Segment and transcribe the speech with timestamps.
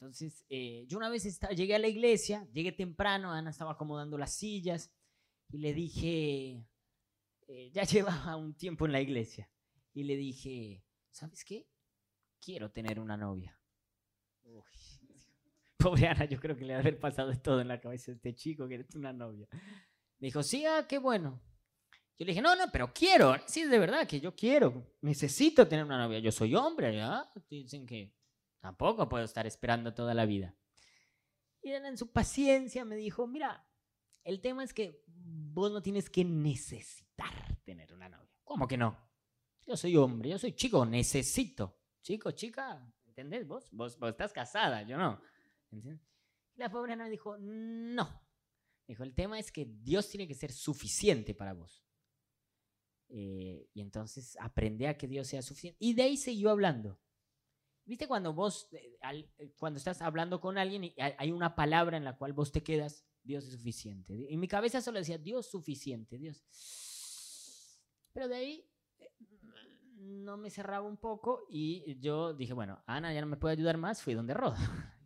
[0.00, 4.34] Entonces, eh, yo una vez llegué a la iglesia, llegué temprano, Ana estaba acomodando las
[4.34, 4.90] sillas
[5.50, 6.66] y le dije,
[7.46, 9.50] eh, ya llevaba un tiempo en la iglesia,
[9.92, 11.68] y le dije, ¿sabes qué?
[12.40, 13.60] Quiero tener una novia.
[15.76, 18.34] pobre Ana, yo creo que le debe haber pasado todo en la cabeza a este
[18.34, 19.48] chico, que eres una novia.
[20.18, 21.42] Me dijo, sí, ah, qué bueno.
[22.18, 23.34] Yo le dije, no, no, pero quiero.
[23.46, 24.94] Sí, de verdad que yo quiero.
[25.02, 26.18] Necesito tener una novia.
[26.20, 27.30] Yo soy hombre, ¿ya?
[27.48, 28.14] Dicen que
[28.60, 30.56] tampoco puedo estar esperando toda la vida.
[31.62, 33.66] Y en su paciencia me dijo, mira,
[34.24, 38.30] el tema es que vos no tienes que necesitar tener una novia.
[38.44, 38.96] ¿Cómo que no?
[39.66, 41.78] Yo soy hombre, yo soy chico, necesito.
[42.02, 43.46] Chico, chica, ¿entendés?
[43.46, 45.20] Vos, vos, estás casada, yo no.
[46.54, 48.22] La pobre Ana dijo, no.
[48.86, 51.84] Dijo, el tema es que Dios tiene que ser suficiente para vos.
[53.08, 55.76] Eh, y entonces aprende a que Dios sea suficiente.
[55.80, 56.98] Y de ahí siguió hablando.
[57.90, 58.96] ¿Viste cuando vos, eh,
[59.36, 62.62] eh, cuando estás hablando con alguien y hay una palabra en la cual vos te
[62.62, 64.32] quedas, Dios es suficiente.
[64.32, 66.40] En mi cabeza solo decía, Dios suficiente, Dios.
[68.12, 68.70] Pero de ahí
[69.96, 73.76] no me cerraba un poco y yo dije, bueno, Ana ya no me puede ayudar
[73.76, 74.54] más, fui donde Rodo.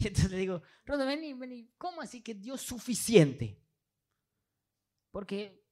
[0.00, 3.62] Y entonces le digo, Rodo, vení, vení, ¿cómo así que Dios suficiente?
[5.12, 5.64] Porque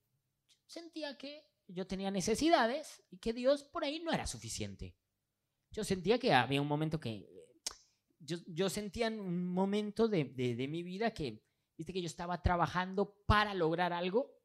[0.67, 4.95] sentía que yo tenía necesidades y que Dios por ahí no era suficiente.
[5.77, 7.29] Yo sentía que había un momento que...
[8.19, 11.45] Yo, yo sentía un momento de, de, mi vida que,
[11.77, 14.41] viste, que yo estaba trabajando para lograr algo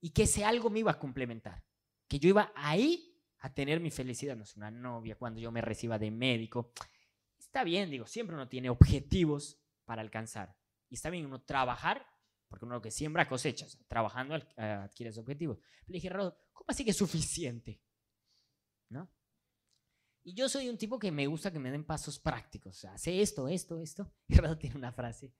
[0.00, 1.64] y que ese algo me iba a complementar.
[2.06, 5.60] Que yo iba ahí a tener mi felicidad, no sé, una novia, cuando yo me
[5.60, 6.72] reciba de médico.
[7.36, 10.56] Está bien, digo, siempre uno tiene objetivos para alcanzar.
[10.88, 12.06] Y está bien uno trabajar
[12.48, 15.58] porque uno lo que siembra cosecha, trabajando adquiere ese objetivo.
[15.88, 17.82] Le dije, Rodo, ¿cómo así que es suficiente?
[18.88, 19.10] ¿No?
[20.26, 22.76] Y yo soy un tipo que me gusta que me den pasos prácticos.
[22.76, 24.12] O sea, hace esto, esto, esto.
[24.26, 25.32] Y Rodo tiene una frase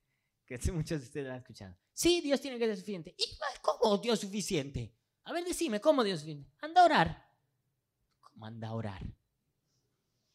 [0.47, 1.77] que muchos de ustedes la han escuchado.
[1.93, 3.13] Sí, Dios tiene que ser suficiente.
[3.19, 3.25] ¿Y
[3.63, 4.97] cómo Dios suficiente?
[5.25, 6.53] A ver, decime, ¿cómo Dios suficiente?
[6.61, 7.33] Anda a orar.
[8.21, 9.03] ¿Cómo anda a orar?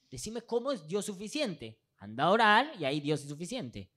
[0.10, 1.82] Decime cómo es Dios suficiente.
[2.00, 3.90] Anda a orar y ahí Dios es suficiente.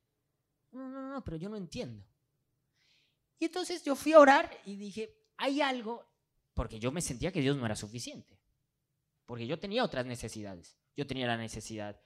[0.70, 2.06] No, no, no, pero yo no entiendo.
[3.40, 6.06] Y entonces yo fui a orar y dije, hay algo,
[6.54, 8.38] porque yo me sentía que Dios no era suficiente,
[9.26, 10.78] porque yo tenía otras necesidades.
[10.96, 12.00] Yo tenía la necesidad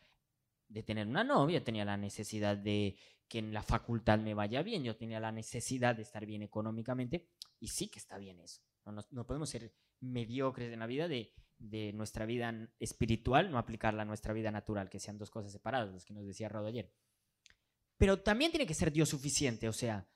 [0.69, 2.97] de tener una novia, tenía la necesidad de
[3.29, 7.29] que en la facultad me vaya bien, yo tenía la necesidad de estar bien económicamente,
[7.61, 8.63] y sí que está bien eso.
[9.11, 14.07] No, podemos ser mediocres en la vida de, de, nuestra vida espiritual, no aplicarla a
[14.07, 16.91] nuestra vida natural, que sean dos cosas separadas, las que nos decía Rodo ayer.
[17.99, 20.09] Pero también tiene que ser Dios suficiente, o sea,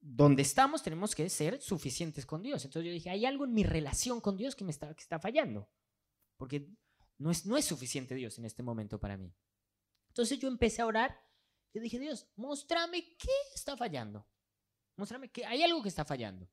[0.00, 2.64] donde estamos tenemos que ser suficientes con Dios.
[2.64, 5.20] Entonces yo dije, hay algo en mi relación con Dios que me está, que está
[5.20, 5.68] fallando,
[6.40, 6.66] porque
[7.18, 9.30] no es, no es suficiente Dios en este momento para mí.
[10.08, 11.22] Entonces yo empecé a orar,
[11.74, 14.26] yo dije, Dios, muéstrame qué está fallando,
[14.96, 16.50] muéstrame que hay algo que está fallando.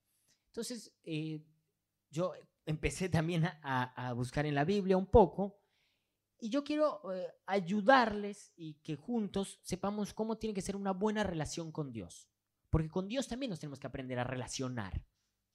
[0.48, 1.42] Entonces eh,
[2.10, 2.34] yo
[2.66, 5.58] empecé también a, buscar en la Biblia un poco
[6.38, 11.24] y yo quiero eh, ayudarles y que juntos sepamos cómo tiene que ser una buena
[11.24, 12.28] relación con Dios.
[12.68, 15.02] Porque con Dios también nos tenemos que aprender a relacionar.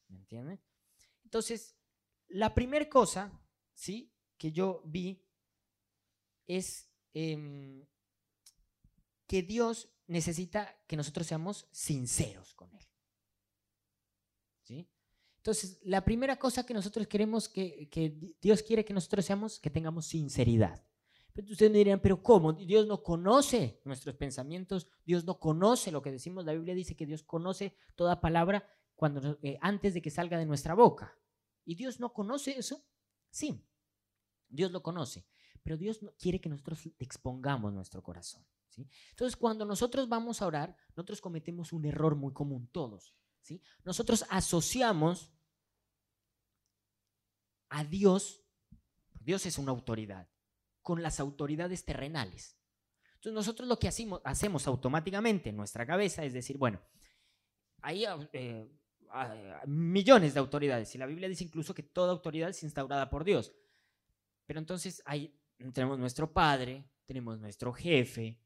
[0.08, 0.60] ¿Me entienden?
[1.24, 1.78] Entonces,
[2.30, 3.32] la primera cosa,
[3.76, 4.13] ¿sí?
[4.38, 5.24] Que yo vi
[6.48, 7.86] es em,
[9.28, 12.86] que Dios necesita que nosotros seamos sinceros con Él.
[14.64, 14.90] ¿Sí?
[15.38, 19.70] Entonces, la primera cosa que nosotros queremos que, que Dios quiere que nosotros seamos, que
[19.70, 20.86] tengamos sinceridad.
[21.34, 22.54] Pero ustedes me dirían, pero ¿cómo?
[22.54, 26.46] Dios no conoce nuestros pensamientos, Dios no conoce lo que decimos.
[26.46, 30.46] La Biblia dice que Dios conoce toda palabra cuando, eh, antes de que salga de
[30.46, 31.18] nuestra boca.
[31.66, 32.86] ¿Y Dios no conoce eso?
[33.32, 33.66] Sí,
[34.54, 35.26] Dios lo conoce,
[35.64, 38.46] pero Dios quiere que nosotros expongamos nuestro corazón.
[38.70, 38.88] ¿sí?
[39.10, 43.16] Entonces, cuando nosotros vamos a orar, nosotros cometemos un error muy común, todos.
[43.42, 43.62] ¿sí?
[43.84, 45.32] Nosotros asociamos
[47.70, 48.44] a Dios,
[49.20, 50.30] Dios es una autoridad,
[50.82, 52.58] con las autoridades terrenales.
[53.16, 56.82] Entonces nosotros lo que hacemos, hacemos automáticamente en nuestra cabeza es decir, bueno,
[57.82, 58.70] hay eh,
[59.66, 63.54] millones de autoridades y la Biblia dice incluso que toda autoridad es instaurada por Dios.
[64.46, 65.36] Pero entonces hay,
[65.74, 68.40] tenemos nuestro padre, tenemos nuestro jefe,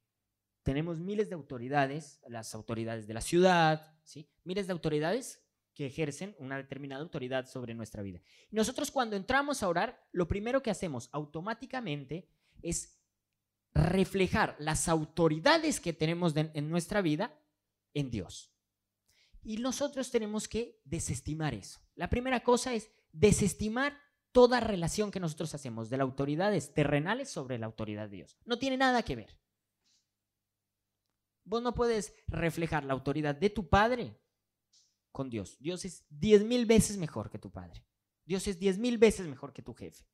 [0.64, 4.30] tenemos miles de autoridades, las autoridades de la ciudad, ¿sí?
[4.44, 8.20] miles de autoridades que ejercen una determinada autoridad sobre nuestra vida.
[8.50, 12.28] Nosotros cuando entramos a orar, lo primero que hacemos automáticamente
[12.62, 13.00] es
[13.74, 17.40] reflejar las autoridades que tenemos en nuestra vida
[17.94, 18.52] en Dios.
[19.44, 21.80] Y nosotros tenemos que desestimar eso.
[21.96, 23.98] La primera cosa es desestimar
[24.38, 28.38] toda relación que nosotros hacemos de las autoridades terrenales sobre la autoridad de Dios.
[28.46, 29.36] No tiene nada que ver.
[31.44, 34.16] Vos no puedes reflejar la autoridad de tu padre
[35.12, 35.58] con Dios.
[35.58, 37.84] Dios es diez mil veces mejor que tu padre.
[38.26, 40.06] Dios es diez mil veces mejor que tu jefe.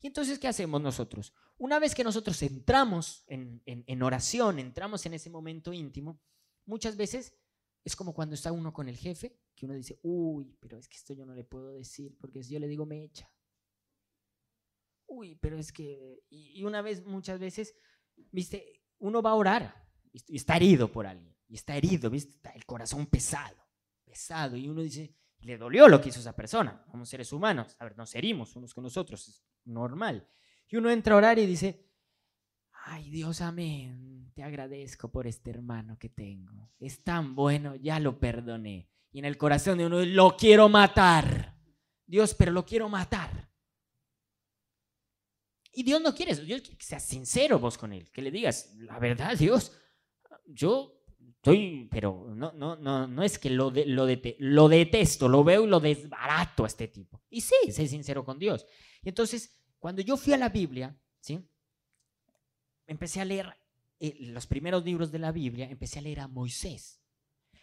[0.00, 1.32] Y entonces, ¿qué hacemos nosotros?
[1.58, 6.20] Una vez que nosotros entramos en, en, oración, entramos en ese momento íntimo,
[6.66, 7.38] muchas veces
[7.84, 10.96] es como cuando está uno con el jefe, que uno dice, uy, pero es que
[10.96, 13.30] esto yo no le puedo decir, porque si yo le digo me echa.
[15.06, 17.74] Uy, pero es que, y, una vez, muchas veces,
[18.30, 22.50] viste, uno va a orar y está herido por alguien, y está herido, viste, está
[22.50, 23.56] el corazón pesado,
[24.04, 27.84] pesado, y uno dice, le dolió lo que hizo esa persona, somos seres humanos, a
[27.84, 30.28] ver, nos herimos unos con nosotros, es normal.
[30.68, 31.87] Y uno entra a orar y dice,
[32.88, 38.18] ay Dios, amén, te agradezco por este hermano que tengo, es tan bueno, ya lo
[38.18, 38.88] perdoné.
[39.10, 41.56] Y en el corazón de uno, lo quiero matar.
[42.06, 43.50] Dios, pero lo quiero matar.
[45.72, 46.42] Y Dios no quiere eso.
[46.42, 48.10] Dios quiere que seas sincero vos con Él.
[48.10, 49.72] Que le digas, la verdad, Dios,
[50.46, 51.02] yo
[51.36, 54.06] estoy, pero no, no, no, no es que lo, lo,
[54.38, 57.22] lo detesto, lo veo y lo desbarato a este tipo.
[57.30, 58.66] Y sí, sé sincero con Dios.
[59.02, 61.38] Y entonces, cuando yo fui a la Biblia, ¿sí?
[62.88, 63.56] Empecé a leer
[64.00, 67.00] eh, los primeros libros de la Biblia, empecé a leer a Moisés.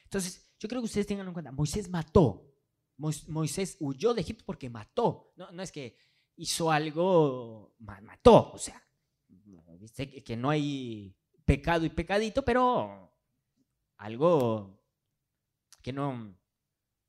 [0.04, 2.54] Entonces, yo creo que ustedes tengan en cuenta, Moisés mató.
[2.98, 5.33] Moisés huyó de Egipto porque mató.
[5.36, 5.98] No, es que
[6.38, 8.54] hizo algo, mató.
[8.54, 8.81] O sea,
[10.24, 11.13] que no hay
[11.44, 13.12] pecado y pecadito, pero
[13.98, 14.81] algo
[15.81, 16.38] que no,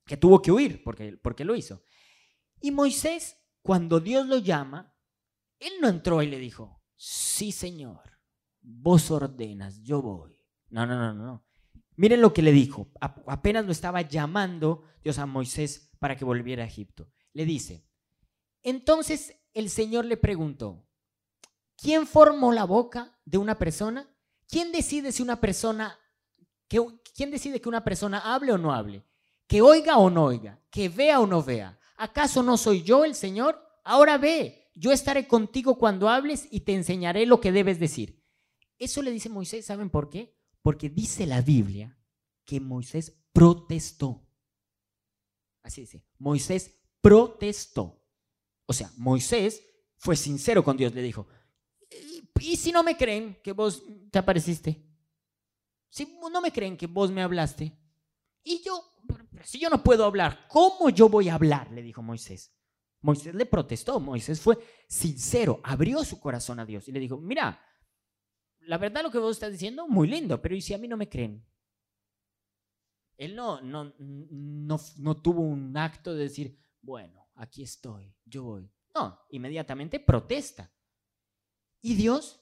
[0.05, 1.83] que tuvo que huir porque, porque lo hizo.
[2.61, 4.95] Y Moisés, cuando Dios lo llama,
[5.59, 8.01] él no entró y le dijo, sí Señor,
[8.61, 10.41] vos ordenas, yo voy.
[10.69, 11.47] No, no, no, no.
[11.97, 12.91] Miren lo que le dijo.
[13.01, 17.09] Apenas lo estaba llamando Dios a Moisés para que volviera a Egipto.
[17.33, 17.87] Le dice,
[18.63, 20.87] entonces el Señor le preguntó,
[21.77, 24.09] ¿quién formó la boca de una persona?
[24.49, 25.99] ¿Quién decide si una persona,
[26.69, 26.85] que,
[27.15, 29.05] quién decide que una persona hable o no hable?
[29.47, 31.79] Que oiga o no oiga, que vea o no vea.
[31.97, 33.63] ¿Acaso no soy yo el Señor?
[33.85, 38.23] Ahora ve, yo estaré contigo cuando hables y te enseñaré lo que debes decir.
[38.79, 40.37] Eso le dice Moisés, ¿saben por qué?
[40.61, 41.99] Porque dice la Biblia
[42.45, 44.29] que Moisés protestó.
[45.63, 48.05] Así dice, Moisés protestó.
[48.67, 49.63] O sea, Moisés
[49.97, 51.27] fue sincero con Dios, le dijo,
[52.39, 54.85] ¿y si no me creen que vos te apareciste?
[55.89, 57.73] Si no me creen que vos me hablaste.
[58.45, 58.85] Y yo,
[59.43, 61.73] si yo no puedo hablar, ¿cómo yo voy a hablar?
[61.73, 62.53] Le dijo Moisés.
[63.01, 64.59] Moisés le protestó, Moisés fue
[64.89, 67.61] sincero, abrió su corazón a Dios y le dijo, mira,
[68.61, 70.97] la verdad lo que vos estás diciendo, muy lindo, pero ¿y si a mí no
[70.97, 71.47] me creen?
[73.17, 78.71] Él no, no, no, no tuvo un acto de decir, bueno, aquí estoy, yo voy.
[78.95, 80.71] No, inmediatamente protesta.
[81.81, 82.41] Y Dios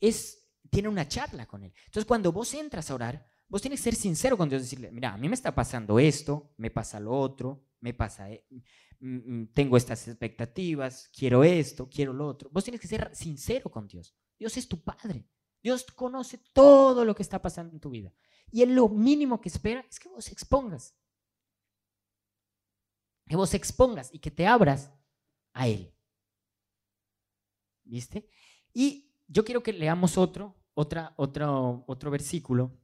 [0.00, 1.72] es, tiene una charla con él.
[1.86, 5.12] Entonces, cuando vos entras a orar, vos tienes que ser sincero con Dios, decirle, mira,
[5.12, 8.46] a mí me está pasando esto, me pasa lo otro, me pasa, e,
[9.54, 12.50] tengo estas expectativas, quiero esto, quiero lo otro.
[12.52, 14.14] Vos tienes que ser sincero con Dios.
[14.38, 15.26] Dios es tu Padre.
[15.62, 18.12] Dios conoce todo lo que está pasando en tu vida.
[18.50, 20.94] Y Él lo mínimo que espera es que vos expongas.
[23.26, 24.92] Que vos expongas y que te abras
[25.52, 25.94] a Él.
[27.84, 28.28] ¿Viste?
[28.72, 32.78] Y yo quiero que leamos otro, otra, otro, otro versículo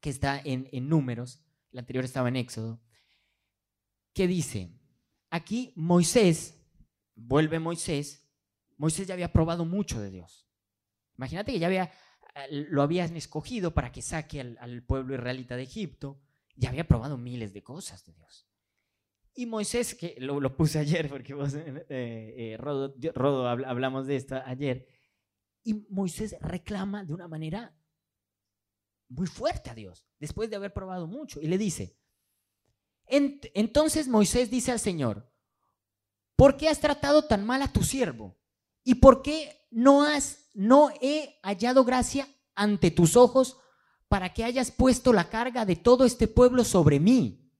[0.00, 2.82] que está en, en Números, el anterior estaba en Éxodo,
[4.12, 4.76] que dice,
[5.32, 6.62] aquí Moisés,
[7.16, 8.30] vuelve Moisés,
[8.76, 10.46] Moisés ya había probado mucho de Dios.
[11.16, 11.90] Imagínate que ya había,
[12.50, 16.20] lo habían escogido para que saque al, pueblo israelita de Egipto,
[16.54, 18.46] ya había probado miles de cosas de Dios.
[19.34, 24.40] Y Moisés, que lo, puse ayer, porque vos, eh, eh, Rodo, Rodo, hablamos de esto
[24.44, 24.86] ayer,
[25.64, 27.74] y Moisés reclama de una manera
[29.08, 31.96] muy fuerte a Dios, después de haber probado mucho, y le dice,
[33.06, 35.30] entonces Moisés dice al Señor,
[36.36, 38.36] ¿por qué has tratado tan mal a tu siervo?
[38.84, 43.58] ¿Y por qué no has no he hallado gracia ante tus ojos
[44.08, 47.50] para que hayas puesto la carga de todo este pueblo sobre mí?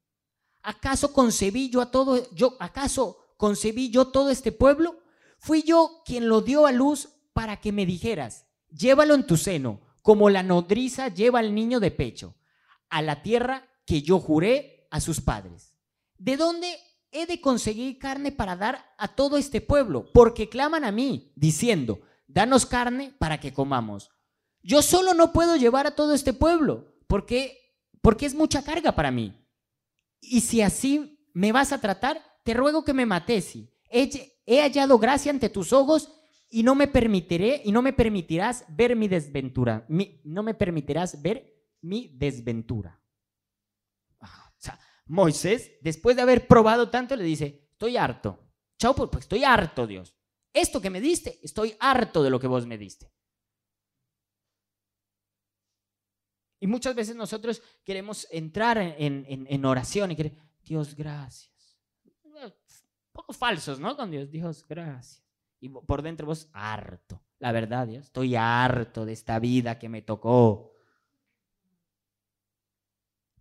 [0.63, 5.01] ¿Acaso concebí yo a todo, yo, acaso concebí yo todo este pueblo?
[5.39, 9.81] Fui yo quien lo dio a luz para que me dijeras, llévalo en tu seno,
[10.03, 12.37] como la nodriza lleva al niño de pecho,
[12.91, 15.75] a la tierra que yo juré a sus padres.
[16.19, 16.69] ¿De dónde
[17.11, 20.13] he de conseguir carne para dar a todo este pueblo?
[20.13, 24.11] Porque claman a mí, diciendo, danos carne para que comamos.
[24.63, 27.59] Yo solo no puedo llevar a todo este pueblo, porque,
[28.03, 29.35] porque es mucha carga para mí.
[30.21, 33.57] Y si así me vas a tratar, te ruego que me mates.
[33.91, 36.13] He, he hallado gracia ante tus ojos
[36.51, 39.87] y no me permitiré y no me permitirás ver mi desventura,
[40.23, 43.02] no me permitirás ver mi desventura.
[44.63, 48.39] Sea, Moisés, después de haber probado tanto, le dice, estoy harto.
[48.79, 50.15] Chao, pues, pues estoy harto, Dios.
[50.53, 53.13] Esto que me diste, estoy harto de lo que vos me diste.
[56.61, 61.77] Y muchas veces nosotros queremos entrar en, oración y querer, Dios, gracias.
[62.23, 62.53] Un
[63.13, 63.97] poco falsos, ¿no?
[63.97, 65.25] Con Dios, Dios, gracias.
[65.59, 67.21] Y por dentro vos, harto.
[67.41, 70.72] La verdad, Dios, estoy harto de esta vida que me tocó.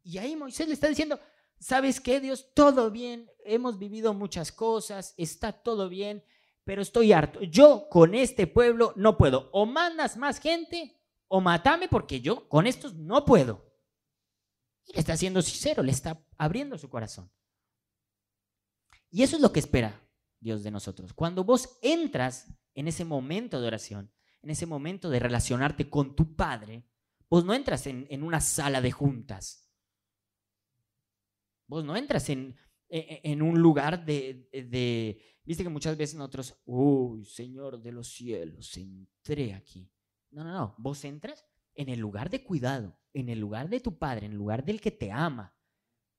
[0.04, 1.20] Y ahí Moisés le está diciendo,
[1.60, 2.54] ¿sabes qué, Dios?
[2.54, 6.24] Todo bien, hemos vivido muchas cosas, está todo bien,
[6.64, 7.42] pero estoy harto.
[7.42, 9.50] Yo con este pueblo no puedo.
[9.52, 13.72] O mandas más gente o matame porque yo con estos no puedo.
[14.86, 17.32] Y le está siendo sincero, le está abriendo su corazón.
[19.10, 20.02] Y eso es lo que espera
[20.40, 21.14] Dios de nosotros.
[21.14, 26.36] Cuando vos entras en ese momento de oración, en ese momento de relacionarte con tu
[26.36, 26.88] Padre,
[27.30, 29.71] vos no entras en, una sala de juntas.
[31.72, 32.54] Vos no entras en,
[32.90, 38.76] en, un lugar de, de, Viste que muchas veces nosotros, uy, Señor de los cielos,
[38.76, 39.90] entré aquí.
[40.32, 40.76] No, no, no.
[40.78, 44.38] Vos entras en el lugar de cuidado, en el lugar de tu Padre, en el
[44.38, 45.56] lugar del que te ama,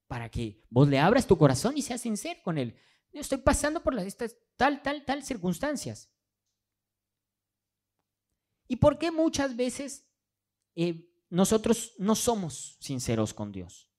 [0.06, 2.74] para que vos le abras tu corazón y seas sincero con Él.
[3.12, 6.10] Yo estoy pasando por las, estas tal, tal, tal circunstancias.
[8.68, 10.10] ¿Y por qué muchas veces
[10.76, 13.91] eh, nosotros no somos sinceros con Dios?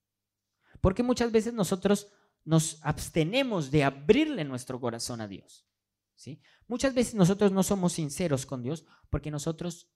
[0.84, 2.12] ¿Por qué muchas veces nosotros
[2.44, 5.66] nos abstenemos de abrirle nuestro corazón a Dios?
[6.14, 6.42] ¿Sí?
[6.66, 9.90] Muchas veces nosotros no somos sinceros con Dios porque nosotros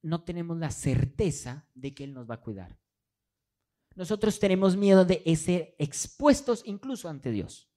[0.00, 2.80] no tenemos la certeza de que Él nos va a cuidar.
[3.94, 7.70] Nosotros tenemos miedo de ser expuestos incluso ante Dios.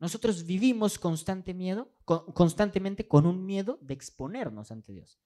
[0.00, 5.20] Nosotros vivimos constante miedo, constantemente con un miedo de exponernos ante Dios.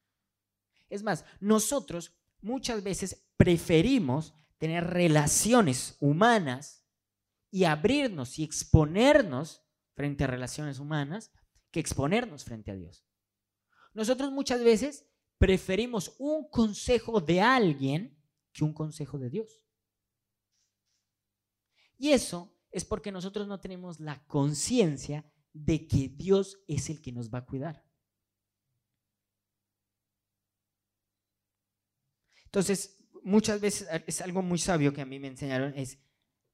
[0.90, 6.86] Es más, nosotros muchas veces preferimos tener relaciones humanas
[7.50, 9.66] y abrirnos y exponernos
[9.96, 11.32] frente a relaciones humanas
[11.72, 13.04] que exponernos frente a Dios.
[13.92, 18.16] Nosotros muchas veces preferimos un consejo de alguien
[18.52, 19.64] que un consejo de Dios.
[21.98, 27.10] Y eso es porque nosotros no tenemos la conciencia de que Dios es el que
[27.10, 27.84] nos va a cuidar.
[32.44, 35.98] Entonces, muchas veces, es algo muy sabio que a mí me enseñaron, es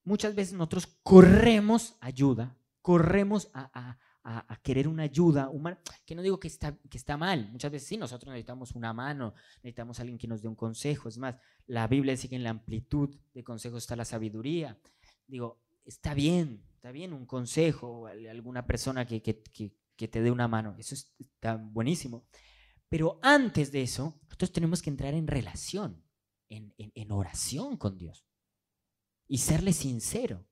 [0.04, 6.38] muchas veces nosotros corremos ayuda, corremos a, a, querer una ayuda humana, que no digo
[6.38, 10.28] que está, que está mal, muchas veces sí, nosotros necesitamos una mano, necesitamos alguien que
[10.28, 13.84] nos dé un consejo, es más, la Biblia dice que en la amplitud de consejos
[13.84, 14.78] está la sabiduría,
[15.26, 19.42] digo, está bien, está bien un consejo, alguna persona que, que,
[19.96, 22.26] que, te dé una mano, eso está buenísimo,
[22.88, 26.02] pero antes de eso, nosotros tenemos que entrar en relación,
[26.48, 28.26] en, en, en oración con Dios
[29.26, 30.46] y serle sincero.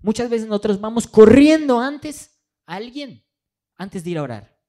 [0.00, 3.24] Muchas veces nosotros vamos corriendo antes alguien
[3.78, 4.60] antes de ir a orar.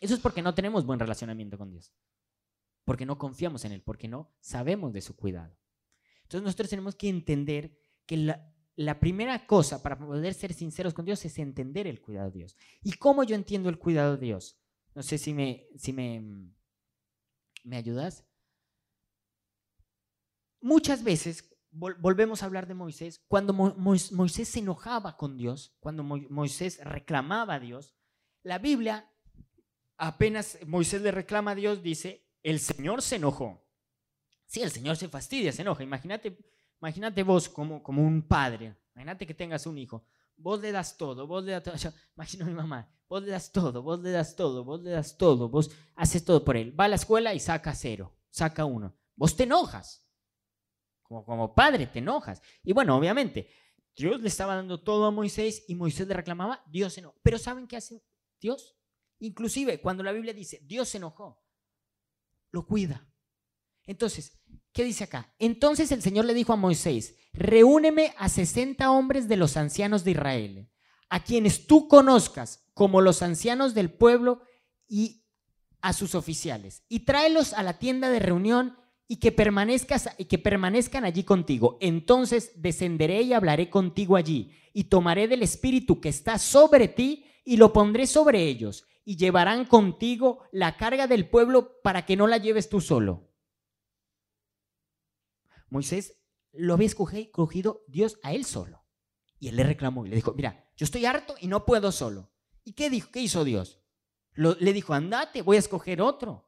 [0.00, 1.92] Eso es porque no tenemos buen relacionamiento con Dios.
[2.84, 5.58] Porque no confiamos en Él, porque no sabemos de su cuidado.
[6.22, 8.16] Entonces nosotros tenemos que entender que
[8.76, 12.56] la, primera cosa para poder ser sinceros con Dios es entender el cuidado de Dios.
[12.82, 14.58] ¿Y cómo yo entiendo el cuidado de Dios?
[14.94, 16.52] No sé si me, si me,
[17.64, 18.24] me ayudas.
[20.66, 26.80] Muchas veces volvemos a hablar de Moisés, cuando Moisés se enojaba con Dios, cuando Moisés
[26.82, 27.94] reclamaba a Dios,
[28.42, 29.08] la Biblia,
[29.96, 33.64] apenas Moisés le reclama a Dios, dice, el Señor se enojó.
[34.46, 35.84] Sí, el Señor se fastidia, se enoja.
[35.84, 36.36] Imagínate,
[36.80, 40.04] imagínate vos como, como un padre, imagínate que tengas un hijo,
[40.36, 41.76] vos le das todo, vos le das todo,
[42.16, 45.16] imagino a mi mamá, vos le das todo, vos le das todo, vos le das
[45.16, 46.74] todo, vos haces todo por él.
[46.76, 48.96] Va a la escuela y saca cero, saca uno.
[49.14, 50.05] Vos te enojas.
[51.08, 52.42] Como, padre te enojas.
[52.62, 53.48] Y bueno, obviamente,
[53.96, 57.18] Dios le estaba dando todo a Moisés y Moisés le reclamaba, Dios se enojó.
[57.22, 58.02] Pero ¿saben qué hace
[58.40, 58.76] Dios?
[59.18, 61.42] Inclusive cuando la Biblia dice, Dios se enojó,
[62.50, 63.08] lo cuida.
[63.84, 64.38] Entonces,
[64.72, 65.34] ¿qué dice acá?
[65.38, 70.10] Entonces el Señor le dijo a Moisés, reúneme a 60 hombres de los ancianos de
[70.10, 70.70] Israel,
[71.08, 74.42] a quienes tú conozcas como los ancianos del pueblo
[74.88, 75.24] y
[75.80, 78.76] a sus oficiales, y tráelos a la tienda de reunión
[79.08, 81.78] y que, permanezcas, y que permanezcan allí contigo.
[81.80, 87.56] Entonces descenderé y hablaré contigo allí, y tomaré del Espíritu que está sobre ti y
[87.56, 92.38] lo pondré sobre ellos, y llevarán contigo la carga del pueblo para que no la
[92.38, 93.30] lleves tú solo.
[95.68, 96.18] Moisés
[96.52, 98.84] lo había escogido Dios a él solo.
[99.38, 102.32] Y él le reclamó y le dijo, mira, yo estoy harto y no puedo solo.
[102.64, 103.10] ¿Y qué dijo?
[103.12, 103.80] ¿Qué hizo Dios?
[104.34, 106.45] le dijo, andate, voy a escoger otro.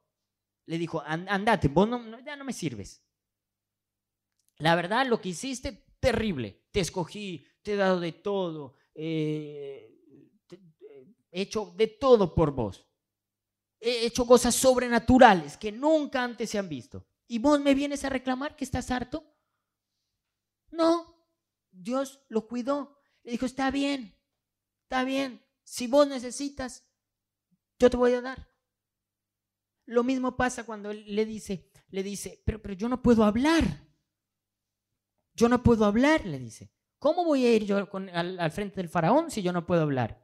[0.69, 1.89] Le dijo, andate, vos
[2.23, 3.03] ya no me sirves.
[4.59, 6.67] La verdad, lo que hiciste, terrible.
[6.71, 9.99] Te escogí, te he dado de todo, eh,
[11.31, 12.87] he hecho de todo por vos.
[13.81, 17.09] He hecho cosas sobrenaturales que nunca antes se han visto.
[17.27, 19.25] ¿Y vos me vienes a reclamar que estás harto?
[20.71, 21.27] No,
[21.71, 23.01] Dios lo cuidó.
[23.23, 24.15] Le dijo, está bien,
[24.83, 25.43] está bien.
[25.65, 26.87] Si vos necesitas,
[27.79, 28.51] yo te voy a dar.
[29.89, 33.65] Lo mismo pasa cuando él le dice, le dice, pero, pero yo no puedo hablar.
[35.33, 36.71] Yo no puedo hablar, le dice.
[36.99, 37.79] ¿Cómo voy a ir yo
[38.13, 40.23] al, frente del faraón si yo no puedo hablar?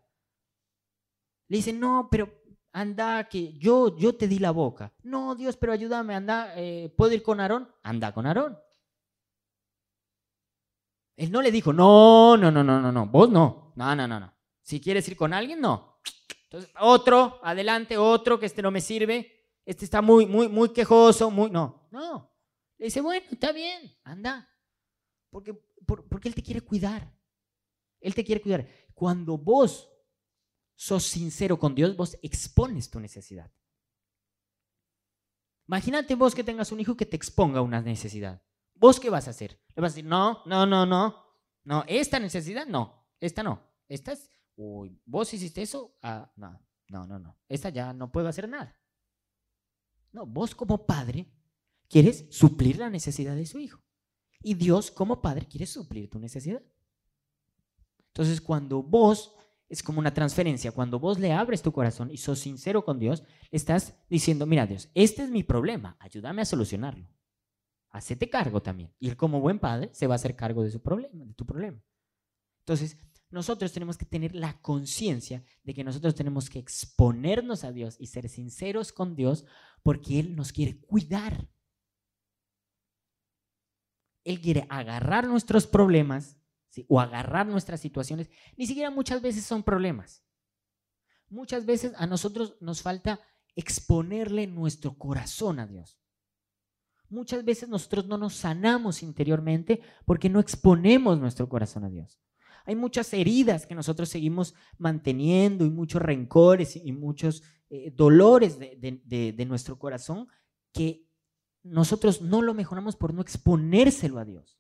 [1.49, 2.31] Le dice, no, pero
[2.73, 4.93] anda, que yo, yo te di la boca.
[5.03, 7.73] No, Dios, pero ayúdame, anda, eh, ¿puedo ir con Aarón?
[7.83, 8.59] Anda con Aarón.
[11.17, 14.21] Él no le dijo, no, no, no, no, no, no, vos no, no, no, no,
[14.21, 14.35] no.
[14.61, 16.01] Si quieres ir con alguien, no.
[16.43, 21.31] Entonces, otro, adelante, otro que este no me sirve, este está muy, muy, muy quejoso,
[21.31, 22.31] muy, no, no.
[22.79, 24.49] Le dice, bueno, está bien, anda.
[25.31, 25.55] Porque,
[25.87, 27.13] porque Él te quiere cuidar.
[28.01, 28.69] Él te quiere cuidar.
[28.95, 29.91] Cuando vos
[30.75, 33.51] sos sincero con Dios, vos expones tu necesidad.
[35.67, 38.43] Imagínate vos que tengas un hijo que te exponga una necesidad.
[38.75, 39.59] ¿Vos qué vas a hacer?
[39.75, 41.25] Le vas a decir, no, no, no, no,
[41.65, 47.07] no, esta necesidad no, esta no, esta es, uy, vos hiciste eso, ah, no, no,
[47.07, 48.77] no, no, esta ya no puedo hacer nada.
[50.15, 51.29] No, vos como padre
[51.89, 53.83] quieres suplir la necesidad de su hijo.
[54.41, 56.63] Y Dios como padre quiere suplir tu necesidad.
[58.09, 59.35] Entonces cuando vos,
[59.69, 63.25] es como una transferencia, cuando vos le abres tu corazón y sos sincero con Dios,
[63.51, 67.09] estás diciendo, mira Dios, este es mi problema, ayúdame a solucionarlo.
[67.91, 68.95] Hacete cargo también.
[69.01, 71.45] Y él como buen padre se va a hacer cargo de su problema, de tu
[71.45, 71.83] problema.
[72.61, 72.99] Entonces,
[73.35, 78.07] nosotros tenemos que tener la conciencia de que nosotros tenemos que exponernos a Dios y
[78.07, 79.45] ser sinceros con Dios
[79.83, 81.49] porque Él nos quiere cuidar.
[84.23, 86.39] Él quiere agarrar nuestros problemas
[86.89, 88.31] o agarrar nuestras situaciones.
[88.57, 90.25] Ni siquiera muchas veces son problemas.
[91.29, 93.21] Muchas veces a nosotros nos falta
[93.57, 95.99] exponerle nuestro corazón a Dios.
[97.09, 102.24] Muchas veces nosotros no nos sanamos interiormente porque no exponemos nuestro corazón a Dios.
[102.65, 109.45] Hay muchas heridas que nosotros seguimos manteniendo y muchos rencores y muchos eh, dolores de,
[109.47, 110.29] nuestro corazón
[110.73, 111.07] que
[111.63, 114.59] nosotros no lo mejoramos por no exponérselo a Dios.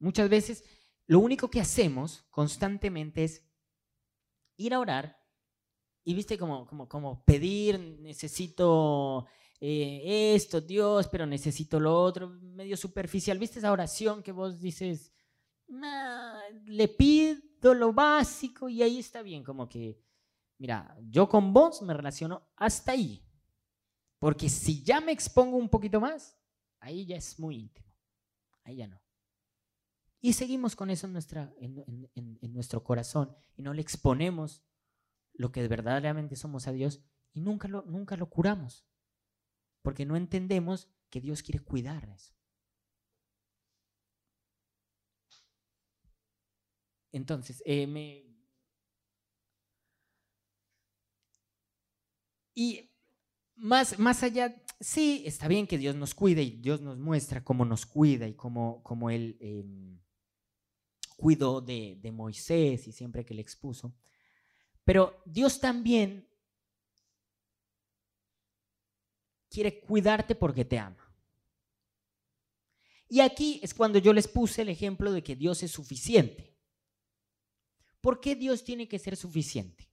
[0.00, 0.64] Muchas veces
[1.06, 3.44] lo único que hacemos constantemente es
[4.56, 5.20] ir a orar
[6.04, 9.26] y viste como, como, como pedir, necesito
[9.60, 13.38] eh, esto, Dios, pero necesito lo otro, medio superficial.
[13.38, 15.12] ¿Viste esa oración que vos dices,
[16.66, 20.00] le pido lo básico y ahí está bien, como que,
[20.58, 23.24] mira, yo con vos me relaciono hasta ahí.
[24.18, 26.36] Porque si ya me expongo un poquito más,
[26.80, 27.88] ahí ya es muy íntimo.
[28.64, 29.00] Ahí ya no.
[30.20, 34.64] Y seguimos con eso en, nuestra, en, en nuestro corazón y no le exponemos
[35.34, 37.00] lo que verdaderamente somos a Dios
[37.32, 38.84] y nunca lo, nunca lo curamos.
[39.88, 42.34] Porque no entendemos que Dios quiere cuidar eso.
[47.10, 48.22] Entonces, eh, me...
[52.54, 52.90] Y
[53.56, 57.64] más, más allá, sí, está bien que Dios nos cuide y Dios nos muestra cómo
[57.64, 59.98] nos cuida y cómo, cómo Él em,
[61.16, 63.96] cuidó de, de Moisés y siempre que le expuso.
[64.84, 66.27] Pero Dios también
[69.50, 71.08] quiere cuidarte porque te ama.
[73.08, 76.56] Y aquí es cuando yo les puse el ejemplo de que Dios es suficiente.
[78.00, 79.90] ¿Por qué Dios tiene que ser suficiente?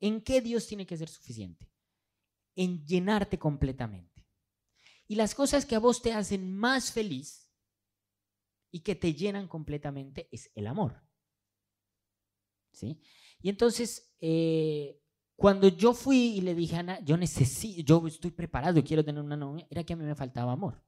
[0.00, 1.70] ¿En qué Dios tiene que ser suficiente?
[2.56, 4.26] En llenarte completamente.
[5.06, 7.50] Y las cosas que a vos te hacen más feliz
[8.70, 11.02] y que te llenan completamente es el amor.
[12.72, 13.00] ¿Sí?
[13.42, 15.02] Y entonces, eh,
[15.40, 19.02] cuando yo fui y le dije a Ana, yo necesito, yo estoy preparado y quiero
[19.02, 20.84] tener una novia, era que a mí me faltaba amor.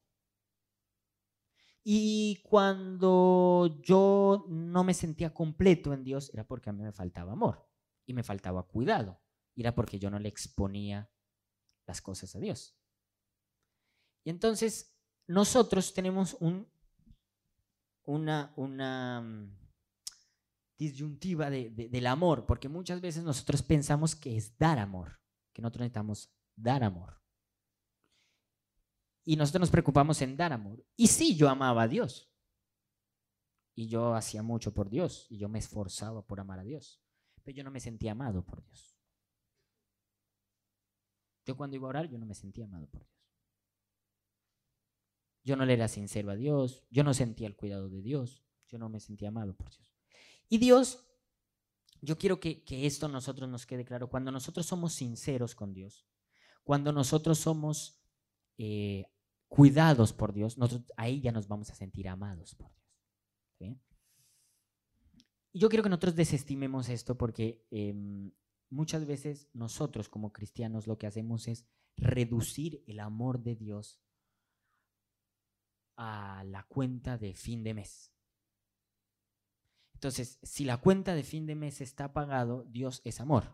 [1.83, 7.33] Y cuando yo no me sentía completo en Dios, era porque a mí me faltaba
[7.33, 7.67] amor
[8.05, 9.23] y me faltaba cuidado.
[9.55, 11.11] Y era porque yo no le exponía
[11.87, 12.77] las cosas a Dios.
[14.23, 14.95] Y entonces
[15.27, 16.69] nosotros tenemos un,
[18.03, 19.51] una, una,
[20.89, 25.21] disyuntiva del amor, porque muchas veces nosotros pensamos que es dar amor,
[25.53, 27.21] que nosotros necesitamos dar amor.
[29.25, 30.85] Y nosotros nos preocupamos en dar amor.
[30.97, 32.29] Y sí, yo amaba a Dios.
[33.75, 37.03] y yo hacía mucho por Dios y yo me esforzaba por amar a Dios,
[37.43, 38.99] pero yo no me sentía amado por Dios.
[41.45, 43.13] Yo cuando iba a orar, yo no me sentía amado por Dios.
[45.45, 48.79] Yo no le era sincero a Dios, yo no sentía el cuidado de Dios, yo
[48.79, 49.92] no me sentía amado por Dios.
[50.53, 51.03] Y Dios,
[52.03, 56.07] yo quiero que, esto a nosotros nos quede claro, cuando nosotros somos sinceros con Dios,
[56.63, 58.05] cuando nosotros somos
[58.59, 59.07] eh,
[59.49, 62.71] cuidados por Dios, nosotros ahí ya nos vamos a sentir amados por
[63.59, 63.79] Dios.
[65.55, 68.31] Y yo quiero que nosotros desestimemos esto porque em,
[68.69, 71.65] muchas veces nosotros como cristianos lo que hacemos es
[71.97, 74.03] reducir el amor de Dios
[75.97, 78.13] a la cuenta de fin de mes.
[80.03, 83.45] Entonces, si la cuenta de fin de mes está pagado, Dios es amor.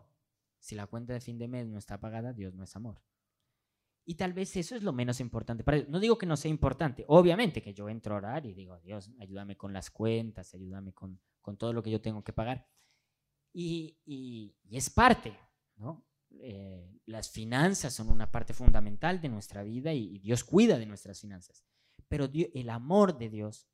[0.57, 3.03] Si la cuenta de fin de mes no está pagada, Dios no es amor.
[4.03, 7.05] Y tal vez eso es lo menos importante para No digo que no sea importante.
[7.07, 11.21] Obviamente que yo entro a orar y digo, Dios, ayúdame con las cuentas, ayúdame con,
[11.55, 12.67] todo lo que yo tengo que pagar.
[13.53, 15.37] Y, es parte,
[15.75, 16.03] ¿no?
[16.31, 21.21] Eh, las finanzas son una parte fundamental de nuestra vida y Dios cuida de nuestras
[21.21, 21.63] finanzas.
[22.07, 23.69] Pero el amor de Dios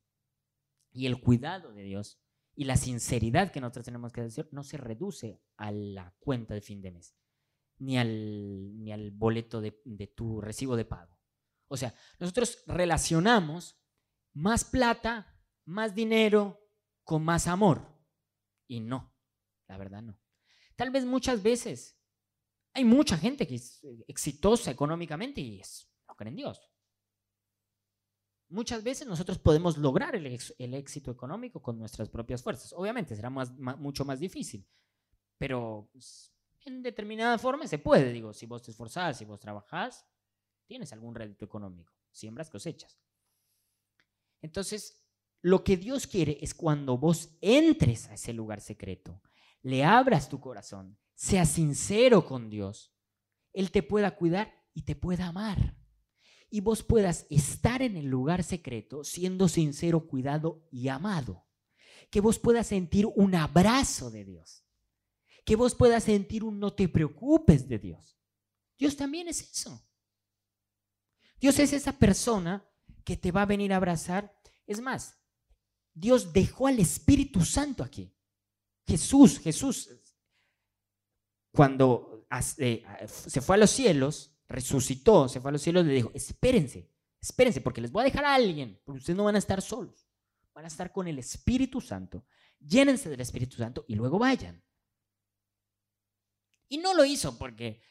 [0.92, 2.20] y el cuidado de Dios
[2.56, 6.62] y la sinceridad que nosotros tenemos que decir no se reduce a la cuenta de
[6.62, 7.15] fin de mes,
[7.78, 11.20] ni al, ni al boleto de, de tu recibo de pago.
[11.68, 13.78] O sea, nosotros relacionamos
[14.34, 16.62] más plata, más dinero
[17.04, 17.82] con más amor.
[18.68, 19.13] Y no,
[19.68, 20.20] la verdad no.
[20.76, 22.00] Tal vez muchas veces
[22.74, 26.62] hay mucha gente que es exitosa económicamente y es, no creen en Dios.
[28.56, 32.72] Muchas veces nosotros podemos lograr el, éxito económico con nuestras propias fuerzas.
[32.72, 34.65] Obviamente será mucho más difícil,
[35.38, 35.91] pero
[36.62, 38.13] en determinada forma se puede.
[38.13, 40.08] Digo, si vos te esforzás, si vos trabajás,
[40.65, 41.91] tienes algún rédito económico.
[42.12, 42.98] Siembras, cosechas.
[44.41, 45.06] Entonces,
[45.41, 49.22] lo que Dios quiere es cuando vos entres a ese lugar secreto,
[49.63, 52.96] le abras tu corazón, seas sincero con Dios,
[53.52, 55.76] Él te pueda cuidar y te pueda amar
[56.56, 61.46] y vos puedas estar en el lugar secreto siendo sincero, cuidado y amado.
[62.10, 64.65] Que vos puedas sentir un abrazo de Dios.
[65.44, 68.18] Que vos puedas sentir un no te preocupes de Dios.
[68.80, 69.86] Dios también es eso.
[71.41, 72.65] Dios es esa persona
[73.04, 74.34] que te va a venir a abrazar.
[74.65, 75.20] Es más,
[75.94, 78.15] Dios dejó al Espíritu Santo aquí.
[78.88, 79.89] Jesús, Jesús,
[81.52, 82.26] cuando
[82.60, 86.90] eh, se fue a los cielos, resucitó, se fue a los cielos, le dijo, espérense,
[87.22, 90.08] espérense, porque les voy a dejar a alguien, porque ustedes no van a estar solos,
[90.54, 92.26] van a estar con el Espíritu Santo,
[92.60, 94.64] llénense del Espíritu Santo y luego vayan.
[96.68, 97.82] Y no lo hizo porque,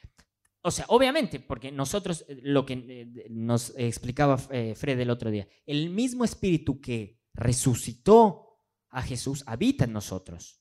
[0.62, 5.30] o sea, obviamente, porque nosotros, eh, lo que eh, nos explicaba eh, Fred el otro
[5.30, 10.60] día, el mismo Espíritu que resucitó a Jesús habita en nosotros.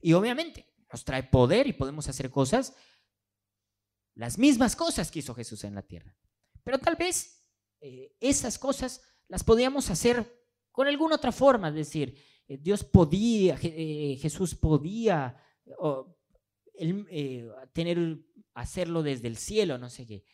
[0.00, 2.74] Y obviamente nos trae poder y podemos hacer cosas
[4.18, 6.14] las mismas cosas que hizo Jesús en la tierra.
[6.64, 7.46] Pero tal vez
[7.80, 13.56] eh, esas cosas las podíamos hacer con alguna otra forma, es decir, eh, Dios podía,
[13.62, 15.40] eh, Jesús podía
[17.72, 18.18] tener,
[18.54, 20.24] hacerlo desde el cielo, no sé qué.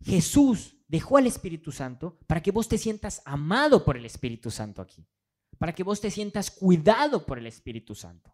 [0.00, 4.80] Jesús dejó al Espíritu Santo para que vos te sientas amado por el Espíritu Santo
[4.80, 5.04] aquí,
[5.58, 8.32] para que vos te sientas cuidado por el Espíritu Santo,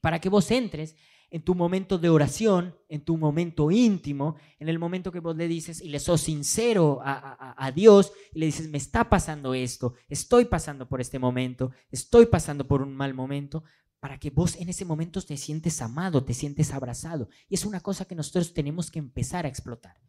[0.00, 0.94] para que vos entres
[1.30, 5.46] en tu momento de oración, en tu momento íntimo, en el momento que vos le
[5.46, 10.46] dices y le sos sincero a, Dios y le dices, me está pasando esto, estoy
[10.46, 13.64] pasando por este momento, estoy pasando por un mal momento,
[14.00, 17.28] para que vos en ese momento te sientes amado, te sientes abrazado.
[17.48, 20.00] Y es una cosa que nosotros tenemos que empezar a explotar,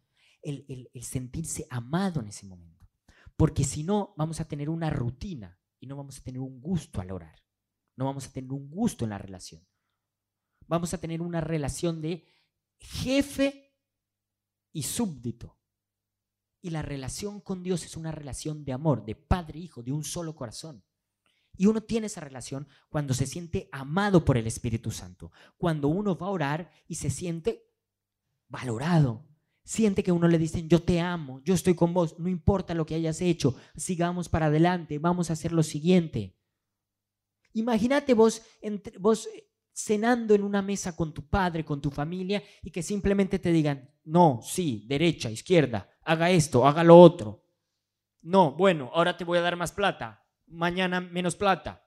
[0.42, 2.86] el, el sentirse amado en ese momento.
[3.36, 7.00] Porque si no, vamos a tener una rutina y no vamos a tener un gusto
[7.00, 7.42] al orar,
[7.96, 9.69] no vamos a tener un gusto en la relación
[10.70, 12.24] vamos a tener una relación de
[12.78, 13.74] jefe
[14.72, 15.58] y súbdito.
[16.62, 19.90] Y la relación con Dios es una relación de amor, de padre e hijo, de
[19.90, 20.84] un solo corazón.
[21.56, 26.16] Y uno tiene esa relación cuando se siente amado por el Espíritu Santo, cuando uno
[26.16, 27.74] va a orar y se siente
[28.46, 29.26] valorado,
[29.64, 32.86] siente que uno le dicen, yo te amo, yo estoy con vos, no importa lo
[32.86, 36.38] que hayas hecho, sigamos para adelante, vamos a hacer lo siguiente.
[37.54, 39.28] Imagínate vos, entre, vos
[39.84, 43.90] cenando en una mesa con tu padre, con tu familia, y que simplemente te digan,
[44.04, 47.44] no, sí, derecha, izquierda, haga esto, haga lo otro.
[48.22, 51.86] No, bueno, ahora te voy a dar más plata, mañana menos plata.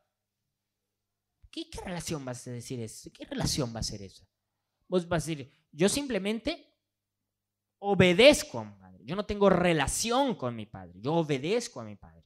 [1.51, 3.11] ¿Qué, relación vas a decir eso?
[3.13, 4.27] ¿Qué relación va a ser esa?
[4.87, 6.73] Vos vas a decir, yo simplemente
[7.77, 9.03] obedezco a mi padre.
[9.05, 12.22] Yo no tengo relación con mi padre, yo obedezco a mi padre.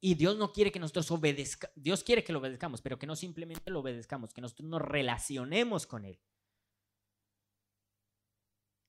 [0.00, 3.16] Y Dios no quiere que nosotros obedezcamos, Dios quiere que lo obedezcamos, pero que no
[3.16, 6.20] simplemente lo obedezcamos, que nosotros nos relacionemos con Él.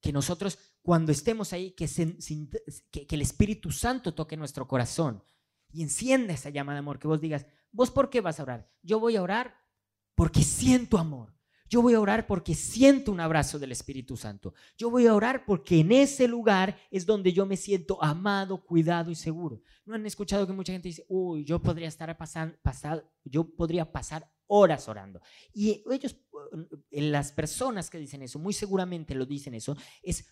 [0.01, 1.87] Que nosotros, cuando estemos ahí, que,
[2.91, 5.23] que, el Espíritu Santo toque nuestro corazón
[5.71, 8.71] y encienda esa llama de amor, que vos digas, ¿vos por qué vas a orar?
[8.83, 9.55] Yo voy a orar
[10.15, 11.38] porque siento amor.
[11.69, 14.55] Yo voy a orar porque siento un abrazo del Espíritu Santo.
[14.75, 19.11] Yo voy a orar porque en ese lugar es donde yo me siento amado, cuidado
[19.11, 19.61] y seguro.
[19.85, 22.57] ¿No han escuchado que mucha gente dice, uy, yo podría estar pasando,
[23.23, 25.21] yo podría pasar horas orando?
[25.53, 26.17] Y ellos,
[26.89, 30.25] eh, las personas que dicen eso, muy seguramente lo dicen eso, es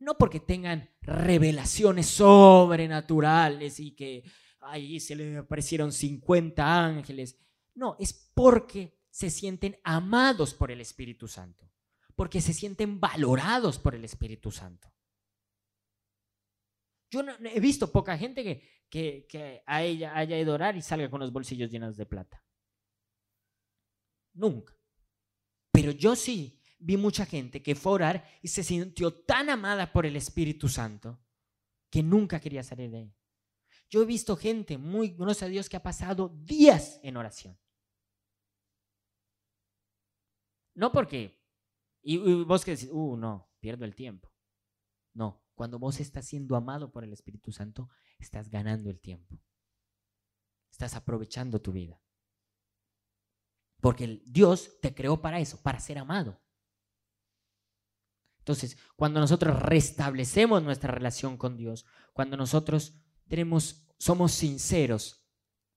[0.00, 4.24] no porque tengan revelaciones sobrenaturales y que
[4.60, 7.38] ahí se le aparecieron 50 ángeles.
[7.74, 11.70] No, es porque se sienten amados por el Espíritu Santo,
[12.14, 14.92] porque se sienten valorados por el Espíritu Santo.
[17.10, 20.82] Yo no, he visto poca gente que, que, a ella haya ido a orar y
[20.82, 22.44] salga con los bolsillos llenos de plata.
[24.32, 24.76] Nunca.
[25.72, 29.92] Pero yo sí vi mucha gente que fue a orar y se sintió tan amada
[29.92, 31.20] por el Espíritu Santo
[31.90, 33.14] que nunca quería salir de ahí.
[33.88, 37.58] Yo he visto gente muy, gracias a Dios, que ha pasado días en oración.
[40.80, 41.38] No porque,
[42.00, 44.32] y, vos que decís, uh, no, pierdo el tiempo.
[45.12, 49.38] No, cuando vos estás siendo amado por el Espíritu Santo, estás ganando el tiempo.
[50.70, 52.02] Estás aprovechando tu vida.
[53.82, 56.40] Porque Dios te creó para eso, para ser amado.
[58.38, 65.28] Entonces, cuando nosotros restablecemos nuestra relación con Dios, cuando nosotros tenemos, somos sinceros,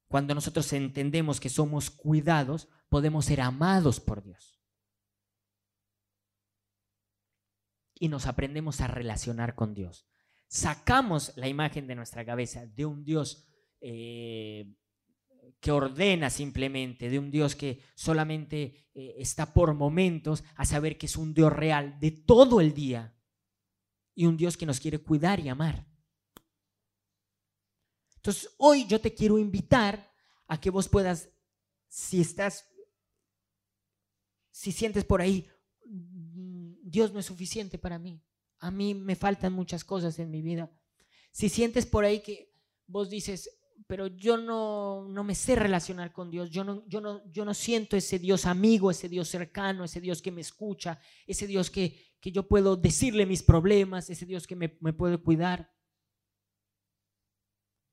[0.08, 4.63] cuando nosotros entendemos que somos cuidados, podemos ser amados por Dios.
[7.96, 10.08] Y nos aprendemos a relacionar con Dios.
[10.48, 13.48] Sacamos la imagen de nuestra cabeza de un Dios
[13.82, 14.76] eh,
[15.60, 21.06] que ordena simplemente, de un Dios que solamente eh, está por momentos, a saber que
[21.06, 23.16] es un Dios real de todo el día
[24.14, 25.88] y un Dios que nos quiere cuidar y amar.
[28.18, 30.14] Entonces, hoy yo te quiero invitar
[30.48, 31.30] a que vos puedas,
[31.88, 32.70] si estás,
[34.52, 35.50] si sientes por ahí,
[36.94, 38.24] Dios no es suficiente para mí.
[38.60, 40.72] A mí me faltan muchas cosas en mi vida.
[41.32, 42.54] Si sientes por ahí que
[42.86, 43.50] vos dices,
[43.88, 47.56] pero yo no, no me sé relacionar con Dios, yo no, yo, no, yo no
[47.56, 52.00] siento ese Dios amigo, ese Dios cercano, ese Dios que me escucha, ese Dios que,
[52.22, 55.74] que yo puedo decirle mis problemas, ese Dios que me, me puede cuidar.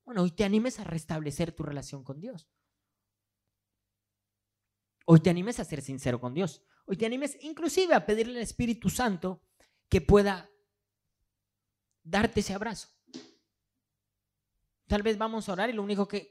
[0.05, 2.47] Bueno, hoy te animes a restablecer tu relación con Dios.
[5.07, 6.61] Hoy te animes a ser sincero con Dios.
[6.85, 9.41] Hoy te animes inclusive a pedirle al Espíritu Santo
[9.87, 10.49] que pueda
[12.03, 12.89] darte ese abrazo.
[14.87, 16.29] Tal vez vamos a orar y lo único que,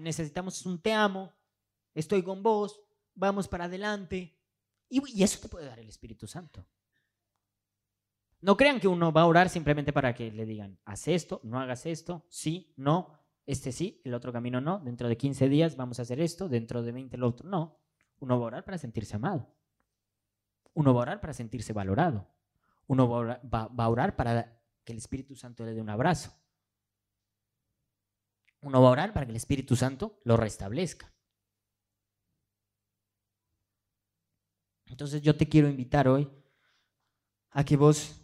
[0.00, 1.32] necesitamos es un te amo,
[1.94, 2.80] estoy con vos,
[3.14, 4.36] vamos para adelante.
[4.88, 6.66] Y, y eso te puede dar el Espíritu Santo.
[8.40, 11.60] No crean que uno va a orar simplemente para que le digan, haz esto, no
[11.60, 15.98] hagas esto, sí, no, este sí, el otro camino no, dentro de 15 días vamos
[15.98, 17.80] a hacer esto, dentro de 20 el otro no.
[18.20, 19.57] Uno va a orar para sentirse amado.
[20.78, 22.24] Uno va a orar para sentirse valorado.
[22.86, 26.32] Uno va a orar, para que el Espíritu Santo le dé un abrazo.
[28.60, 31.12] Uno va a orar para que el Espíritu Santo lo restablezca.
[34.86, 36.30] Entonces yo te quiero invitar hoy
[37.50, 38.22] a que vos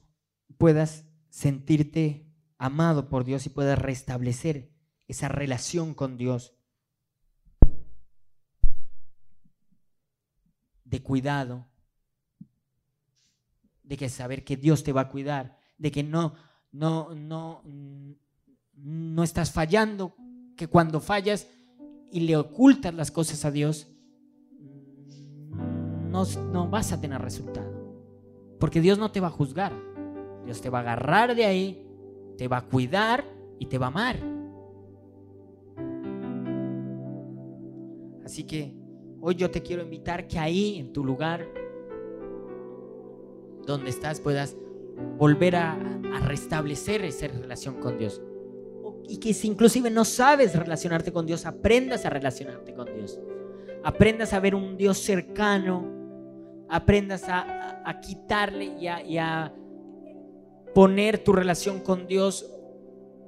[0.57, 4.73] puedas sentirte amado por Dios y puedas restablecer
[5.09, 6.55] esa relación con Dios
[10.85, 11.74] de cuidado,
[13.85, 16.35] de que saber que Dios te va a cuidar, de que no,
[16.73, 17.63] no, no,
[18.75, 20.17] no estás fallando,
[20.57, 21.47] que cuando fallas
[22.11, 23.89] y le ocultas las cosas a Dios,
[26.11, 27.73] no, no vas a tener resultado.
[28.59, 29.73] Porque Dios no te va a juzgar.
[30.45, 31.87] Dios te va a agarrar de ahí,
[32.37, 33.25] te va a cuidar
[33.59, 34.17] y te va a amar.
[38.25, 38.75] Así que
[39.21, 41.47] hoy yo te quiero invitar que ahí, en tu lugar,
[43.67, 44.57] donde estás puedas
[45.19, 45.79] volver a,
[46.25, 48.23] restablecer esa relación con Dios.
[49.09, 53.21] Y que si inclusive no sabes relacionarte con Dios, aprendas a relacionarte con Dios.
[53.83, 55.85] Aprendas a ver un Dios cercano,
[56.71, 59.53] aprendas a, quitarle y y a
[60.75, 62.51] poner tu relación con Dios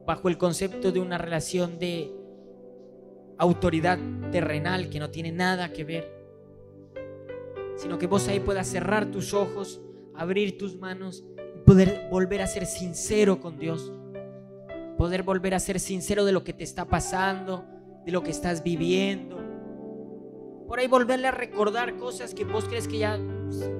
[0.07, 2.12] bajo el concepto de una relación de
[3.38, 3.99] autoridad
[4.31, 6.11] terrenal que no tiene nada que ver,
[7.77, 9.81] sino que vos ahí puedas cerrar tus ojos
[10.18, 11.24] abrir tus manos
[11.57, 13.92] y poder volver a ser sincero con Dios.
[14.96, 17.64] Poder volver a ser sincero de lo que te está pasando
[18.07, 19.37] de lo que estás viviendo.
[20.68, 23.18] Por ahí volverle a recordar cosas que vos crees que ya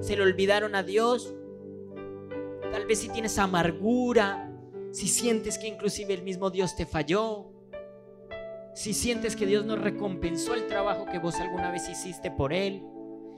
[0.01, 1.33] se le olvidaron a Dios.
[2.69, 4.53] Tal vez si tienes amargura,
[4.91, 7.53] si sientes que inclusive el mismo Dios te falló,
[8.75, 12.83] si sientes que Dios no recompensó el trabajo que vos alguna vez hiciste por Él,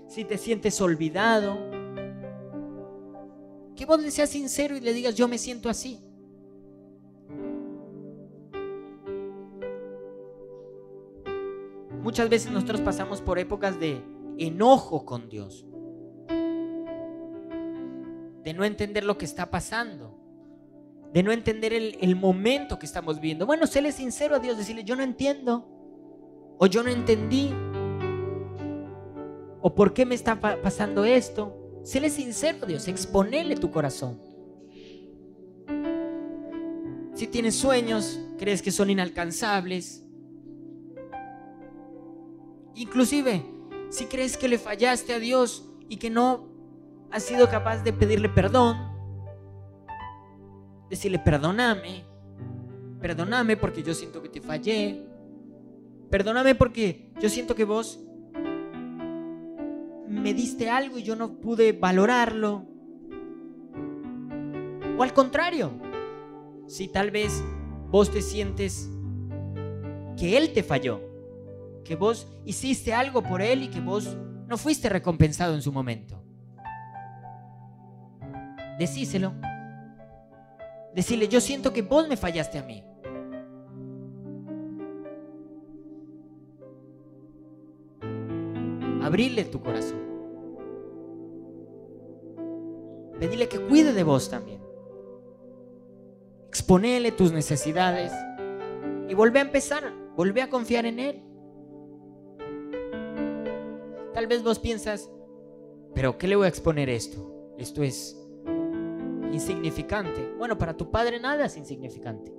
[0.07, 1.69] si te sientes olvidado,
[3.79, 6.01] que vos le seas sincero y le digas, yo me siento así.
[12.01, 14.03] Muchas veces nosotros pasamos por épocas de
[14.37, 15.65] enojo con Dios,
[18.43, 20.13] de no entender lo que está pasando,
[21.13, 23.45] de no entender el, momento que estamos viviendo.
[23.45, 25.65] Bueno, séle sincero a Dios, decirle, yo no entiendo,
[26.57, 27.53] o yo no entendí,
[29.61, 31.58] o por qué me está pasando esto.
[31.89, 34.19] Séle sincero Dios, exponele tu corazón.
[37.15, 40.03] Si tienes sueños, crees que son inalcanzables,
[42.75, 43.43] Inclusive,
[43.89, 46.47] si crees que le fallaste a Dios y que no
[47.11, 48.77] has sido capaz de pedirle perdón,
[50.89, 52.05] decirle perdóname,
[53.01, 55.03] perdóname porque yo siento que te fallé,
[56.11, 57.99] perdóname porque yo siento que vos
[60.09, 62.65] me diste algo y yo no pude valorarlo.
[64.97, 65.71] O al contrario,
[66.67, 67.43] si tal vez
[67.89, 68.89] vos te sientes
[70.17, 71.01] que Él te falló,
[71.85, 74.17] que vos hiciste algo por Él y que vos
[74.47, 76.21] no fuiste recompensado en su momento.
[78.77, 79.33] Decíselo.
[80.95, 82.83] Decirle, yo siento que vos me fallaste a mí.
[89.09, 89.97] Abrirle tu corazón.
[93.19, 94.61] Pedirle que cuide de vos también.
[96.47, 98.11] Exponele tus necesidades
[99.07, 101.23] y volvé a empezar, volvé a confiar en Él.
[104.13, 105.09] Tal vez vos piensas,
[105.95, 107.55] pero ¿qué le voy a exponer esto?
[107.57, 108.15] Esto es
[109.33, 110.35] insignificante.
[110.37, 112.31] Bueno, para tu padre nada es insignificante.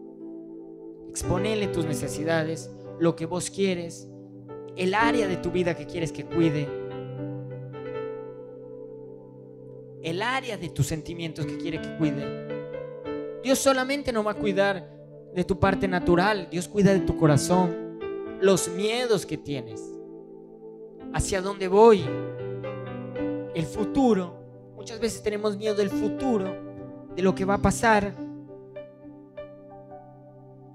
[1.09, 4.09] Exponele tus necesidades, lo que vos quieres,
[4.77, 6.69] el área de tu vida que quieres que cuide,
[10.03, 12.49] el área de tus sentimientos que quiere que cuide.
[13.43, 14.91] Dios solamente no va a cuidar
[15.35, 17.99] de tu parte natural, Dios cuida de tu corazón,
[18.41, 19.83] los miedos que tienes
[21.13, 22.05] hacia dónde voy,
[23.55, 24.39] el futuro.
[24.77, 26.55] Muchas veces tenemos miedo del futuro,
[27.15, 28.15] de lo que va a pasar.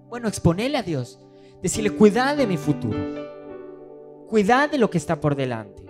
[0.10, 1.20] Bueno, exponele a Dios.
[1.62, 3.25] Decirle, cuida de mi futuro.
[4.28, 5.84] Cuida de lo que está por delante.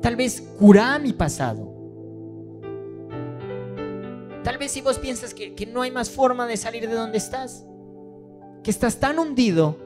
[0.00, 1.72] Tal vez cura mi pasado.
[4.44, 7.18] Tal vez si vos piensas que, que no hay más forma de salir de donde
[7.18, 7.66] estás,
[8.62, 9.76] que estás tan hundido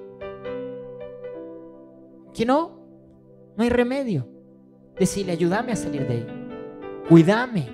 [2.35, 2.79] que no,
[3.57, 4.29] no hay remedio.
[4.98, 6.26] Decirle, ayúdame a salir de ahí.
[7.09, 7.68] Cuídame.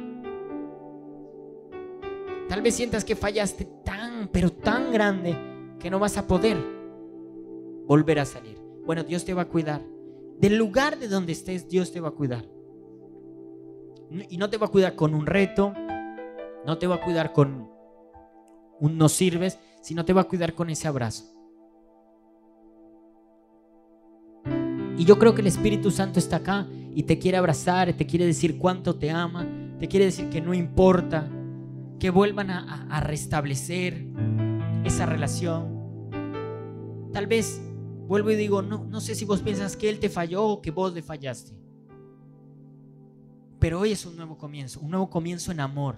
[2.49, 5.37] Tal vez sientas que fallaste tan, pero tan grande
[5.81, 6.76] que no vas a poder
[7.87, 8.59] volver a salir.
[8.85, 9.83] Bueno, Dios te va a cuidar.
[10.39, 12.45] Del lugar de donde estés, Dios te va a cuidar.
[14.29, 15.73] Y no te va a cuidar con un reto,
[16.65, 17.69] no te va a cuidar con
[18.79, 21.25] un no sirves, sino te va a cuidar con ese abrazo.
[24.99, 28.25] Y yo creo que el Espíritu Santo está acá y te quiere abrazar, te quiere
[28.25, 29.47] decir cuánto te ama,
[29.79, 31.29] te quiere decir que no importa,
[31.99, 34.07] que vuelvan a, restablecer
[34.85, 35.77] esa relación.
[37.13, 37.63] Tal vez,
[38.07, 40.71] vuelvo y digo, no, no sé si vos piensas que Él te falló o que
[40.71, 41.53] vos le fallaste.
[43.59, 45.97] Pero hoy es un nuevo comienzo, un nuevo comienzo en amor,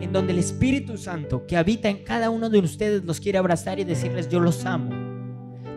[0.00, 3.78] en donde el Espíritu Santo que habita en cada uno de ustedes los quiere abrazar
[3.78, 4.90] y decirles, yo los amo.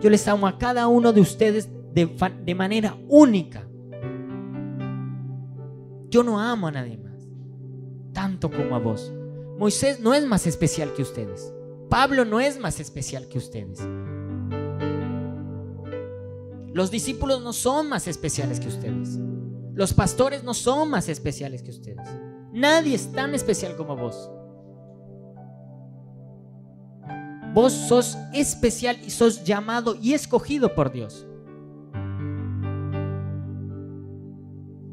[0.02, 3.68] Yo les amo a cada uno de ustedes de, manera única.
[6.10, 7.28] Yo no amo a nadie más,
[8.14, 9.12] tanto como a vos.
[9.58, 11.54] Moisés no es más especial que ustedes.
[11.90, 13.80] Pablo no es más especial que ustedes.
[16.74, 19.18] Los discípulos no son más especiales que ustedes.
[19.74, 22.08] Los pastores no son más especiales que ustedes.
[22.52, 24.30] Nadie es tan especial como vos.
[27.54, 31.26] Vos sos especial y sos llamado y escogido por Dios.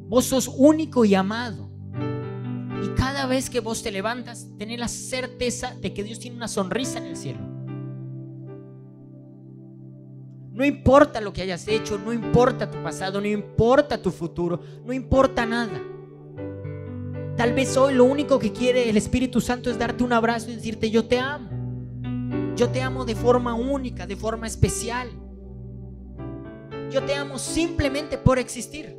[0.09, 1.69] Vos sos único y amado.
[2.83, 6.49] Y cada vez que vos te levantas, tenés la certeza de que Dios tiene una
[6.49, 7.56] sonrisa en el cielo.
[10.57, 14.93] No importa lo que hayas hecho, no importa tu pasado, no importa tu futuro, no
[14.95, 15.83] importa nada.
[17.37, 20.55] Tal vez hoy lo único que quiere el Espíritu Santo es darte un abrazo y
[20.55, 22.55] decirte yo te amo.
[22.57, 25.11] Yo te amo de forma única, de forma especial.
[26.91, 28.97] Yo te amo simplemente por existir.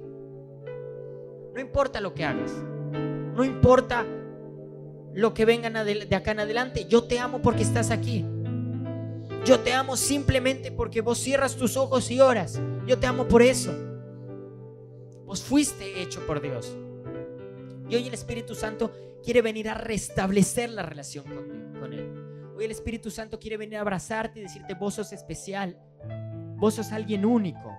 [1.55, 2.51] No importa lo que hagas.
[3.35, 4.05] No importa
[5.15, 6.85] lo que vengan de acá en adelante.
[6.87, 8.23] Yo te amo porque estás aquí.
[9.47, 12.59] Yo te amo simplemente porque vos cierras tus ojos y oras.
[12.85, 13.73] Yo te amo por eso.
[15.25, 16.75] Vos fuiste hecho por Dios.
[17.89, 18.91] Y hoy el Espíritu Santo
[19.23, 21.23] quiere venir a restablecer la relación
[21.79, 22.51] con, Él.
[22.57, 25.79] Hoy el Espíritu Santo quiere venir a abrazarte y decirte, vos sos especial.
[26.57, 27.73] Vos sos alguien único.